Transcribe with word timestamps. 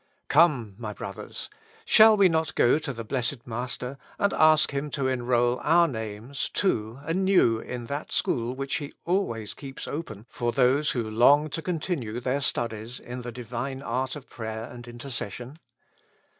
Come, 0.29 0.73
my 0.79 0.93
brothers! 0.93 1.47
Shall 1.85 2.17
we 2.17 2.27
not 2.27 2.55
go 2.55 2.79
to 2.79 2.91
the 2.91 3.03
Blessed 3.03 3.45
Master 3.45 3.99
and 4.17 4.33
ask 4.33 4.71
Him 4.71 4.89
to 4.89 5.07
enrol 5.07 5.59
our 5.61 5.87
names 5.87 6.49
too 6.49 6.99
anew 7.03 7.59
in 7.59 7.85
that 7.85 8.11
school 8.11 8.55
which 8.55 8.77
He 8.77 8.93
always 9.05 9.53
keeps 9.53 9.87
open 9.87 10.25
for 10.27 10.51
those 10.51 10.89
who 10.89 11.03
long 11.07 11.51
to 11.51 11.61
continue 11.61 12.19
their 12.19 12.41
studies 12.41 12.99
in 12.99 13.21
the 13.21 13.31
Divine 13.31 13.83
art 13.83 14.15
of 14.15 14.27
prayer 14.27 14.63
and 14.63 14.87
intercession 14.87 15.59